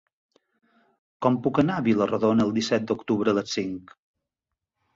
Com 1.25 1.37
puc 1.49 1.59
anar 1.65 1.75
a 1.81 1.85
Vila-rodona 1.89 2.47
el 2.49 2.55
disset 2.57 2.89
d'octubre 2.91 3.35
a 3.35 3.39
les 3.41 3.57
cinc? 3.61 3.97